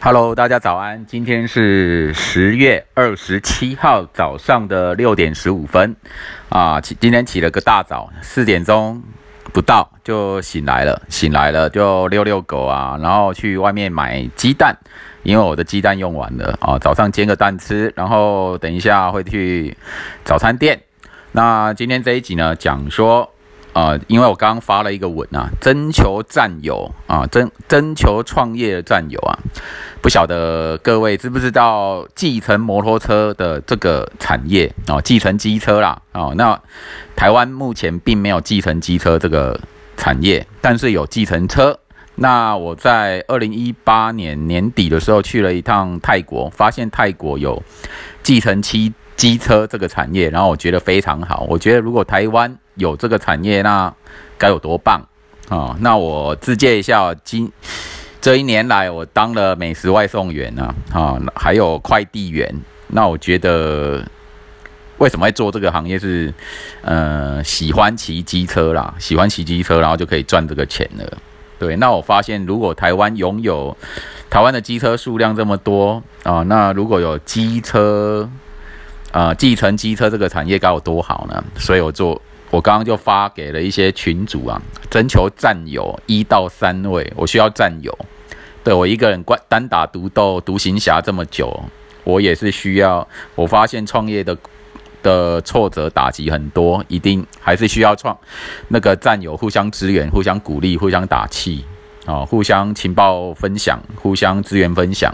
[0.00, 1.04] Hello，大家早安。
[1.06, 5.96] 今天是十月二十七号早上的六点十五分
[6.48, 6.80] 啊。
[6.80, 9.02] 起今天起了个大早，四点钟
[9.52, 11.02] 不到就醒来了。
[11.08, 14.76] 醒来了就遛遛狗啊，然后去外面买鸡蛋，
[15.22, 16.78] 因为我的鸡蛋用完了啊。
[16.78, 19.76] 早上煎个蛋吃，然后等一下会去
[20.24, 20.80] 早餐店。
[21.32, 23.33] 那今天这一集呢，讲说。
[23.74, 29.36] 啊，因为我刚刚发了一个文啊，征求战友啊，征征求创业的战友啊，
[30.00, 36.58] 不晓得各位知不知道继承摩托车的这个产业啊，继承机车啦哦，那
[37.16, 39.60] 台湾目前并没有继承机车这个
[39.96, 41.78] 产业，但是有继承车。
[42.16, 47.60] 那我在二零一八年年底的时候去了一趟泰国，发现泰国有
[48.22, 51.44] 继承机机车这个产业，然后我觉得非常好。
[51.48, 53.92] 我觉得如果台湾有这个产业，那
[54.36, 55.00] 该有多棒
[55.48, 55.76] 啊！
[55.80, 57.50] 那我自介一下，今
[58.20, 62.52] 这一年来我当了美食外送员啊，啊，还有快递员。
[62.88, 64.04] 那我觉得
[64.98, 66.32] 为什么会做这个行业是，
[66.82, 71.18] 呃，喜欢骑机车啦，喜欢骑机车，然后就可以赚这个钱了。
[71.58, 73.76] 对，那我发现如果台湾拥有
[74.28, 78.28] 台湾的机车数量这么多啊，那如果有机车
[79.12, 81.44] 啊，继承机车这个产业该有多好呢？
[81.56, 82.20] 所以我做。
[82.54, 87.92] 我刚刚就发给了一些群主啊，征求战友一到三位，我需要战友。
[88.62, 91.64] 对我一个人关单打独斗独行侠这么久，
[92.04, 93.08] 我也是需要。
[93.34, 94.38] 我发现创业的
[95.02, 98.16] 的挫折打击很多，一定还是需要创
[98.68, 101.64] 那个战友互相支援、互相鼓励、互相打气
[102.06, 105.12] 啊，互相情报分享、互相资源分享，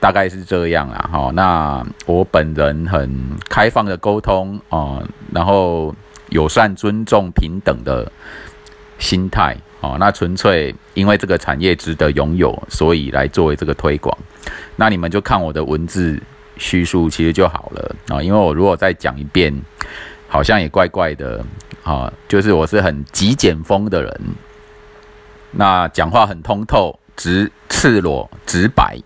[0.00, 1.08] 大概是这样啊。
[1.12, 5.00] 好，那我本人很开放的沟通啊，
[5.32, 5.94] 然后。
[6.34, 8.10] 友善、尊重、平等的
[8.98, 14.16] 心态，哦，那纯粹因为这个产业值得拥有，所以来作为这个推广。
[14.74, 16.20] 那你们就看我的文字
[16.56, 18.20] 叙述，其实就好了啊。
[18.20, 19.54] 因为我如果再讲一遍，
[20.28, 21.44] 好像也怪怪的
[21.84, 22.12] 啊。
[22.28, 24.20] 就是我是很极简风的人，
[25.52, 28.98] 那讲话很通透、直、赤裸、直白，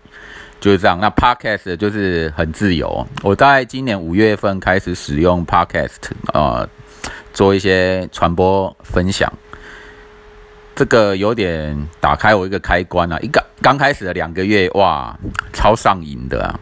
[0.59, 0.99] 就是这样。
[0.99, 3.05] 那 Podcast 就是很自由。
[3.21, 6.67] 我在今年五月份开始使用 Podcast 啊。
[7.33, 9.31] 做一些传播分享，
[10.75, 13.19] 这个有点打开我一个开关啊！
[13.19, 15.17] 一刚刚开始的两个月，哇，
[15.53, 16.59] 超上瘾的啊，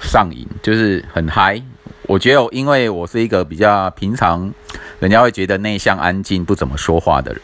[0.00, 1.60] 上瘾就是很嗨。
[2.06, 4.52] 我觉得，因为我是一个比较平常，
[5.00, 7.42] 人家会觉得内向、安静、不怎么说话的人。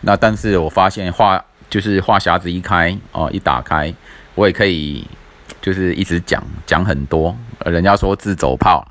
[0.00, 3.94] 那但是我发现话就是话匣子一开哦，一打开，
[4.34, 5.06] 我也可以
[5.60, 7.36] 就是一直讲讲很多。
[7.64, 8.86] 人家说自走炮。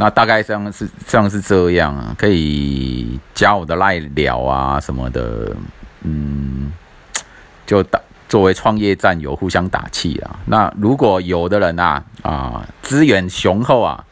[0.00, 5.50] 那大概像是像是这样啊，可以加我的赖聊啊什么的，
[6.02, 6.72] 嗯，
[7.66, 10.38] 就打作为创业战友互相打气啊。
[10.46, 14.04] 那如果有的人呐啊资源雄厚啊，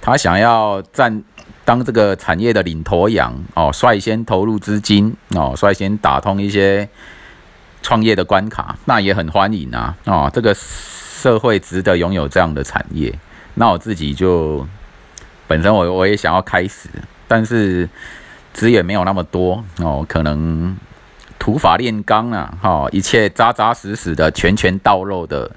[0.00, 1.22] 他想要占
[1.64, 6.88] 当这个产业的领头羊哦，率先投入资金哦，率先打通一些
[7.80, 13.16] 创业的关卡，那也很欢迎啊哦，这个社会值得拥有这样的产业。
[13.54, 14.66] 那我自己就。
[15.48, 16.88] 本身我我也想要开始，
[17.26, 17.88] 但是
[18.52, 20.76] 资源没有那么多哦，可能
[21.38, 25.50] 土法炼钢啊，哈，一切扎扎实实的、拳拳到肉的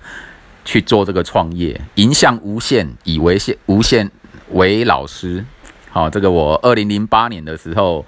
[0.63, 4.09] 去做这个创业，迎向无限，以为限无限
[4.52, 5.44] 为老师。
[5.90, 8.06] 好，这个我二零零八年的时候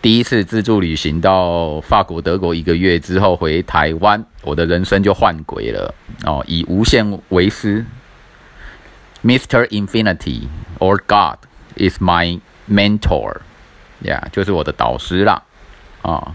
[0.00, 5.92] 第一次自助旅行到法国、德国一个月之后回台湾，我的人生就换轨了
[6.24, 7.84] 哦，以无限为师。
[9.24, 9.66] Mr.
[9.68, 10.48] Infinity
[10.78, 11.38] or God
[11.76, 13.36] is my mentor，
[14.02, 15.42] 呀，就是我的导师啦，
[16.02, 16.34] 啊，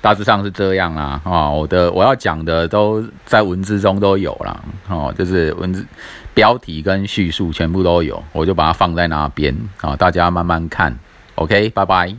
[0.00, 5.86] 大致上是这样啦，啊，我的我要讲的都在文字中都有啦，哦，就是文字
[6.34, 9.56] 标题跟叙述全部都有，我就把它放在那边。
[9.80, 10.96] 啊，大家慢慢看
[11.36, 12.14] ，OK，拜拜。